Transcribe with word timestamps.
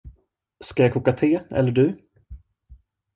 Ska 0.63 0.83
jag 0.83 0.93
koka 0.93 1.11
te 1.11 1.39
eller 1.51 1.71
du? 1.71 2.09